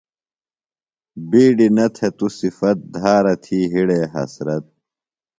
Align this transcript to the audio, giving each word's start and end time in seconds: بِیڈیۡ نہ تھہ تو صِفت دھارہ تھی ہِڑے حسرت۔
بِیڈیۡ 1.29 1.73
نہ 1.75 1.85
تھہ 1.95 2.07
تو 2.17 2.27
صِفت 2.37 2.77
دھارہ 2.95 3.33
تھی 3.43 3.59
ہِڑے 3.71 3.99
حسرت۔ 4.13 4.65